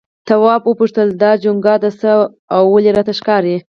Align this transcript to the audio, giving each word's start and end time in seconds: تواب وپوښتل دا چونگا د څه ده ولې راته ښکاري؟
تواب 0.27 0.61
وپوښتل 0.65 1.07
دا 1.21 1.31
چونگا 1.43 1.75
د 1.83 1.85
څه 1.99 2.11
ده 2.51 2.57
ولې 2.73 2.91
راته 2.97 3.13
ښکاري؟ 3.19 3.55